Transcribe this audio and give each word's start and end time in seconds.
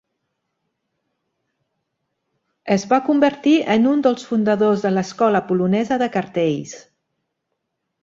Es 2.77 2.87
va 2.95 3.01
convertir 3.11 3.55
en 3.77 3.87
un 3.93 4.03
dels 4.09 4.27
fundadors 4.33 4.87
de 4.89 4.95
l'Escola 4.97 5.45
polonesa 5.53 6.03
de 6.07 6.13
cartells. 6.21 6.79